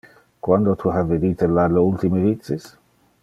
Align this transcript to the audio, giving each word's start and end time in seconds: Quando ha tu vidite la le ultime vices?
Quando 0.45 0.71
ha 0.71 0.77
tu 0.83 0.93
vidite 1.11 1.51
la 1.59 1.67
le 1.75 1.85
ultime 1.91 2.25
vices? 2.27 2.67